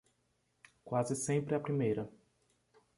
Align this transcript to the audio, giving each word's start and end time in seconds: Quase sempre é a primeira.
Quase 0.83 1.15
sempre 1.15 1.53
é 1.53 1.57
a 1.57 1.59
primeira. 1.61 2.09